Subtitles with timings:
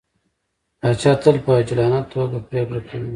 [0.79, 3.09] پاچا تل په عجولانه ټوګه پرېکړه کوي.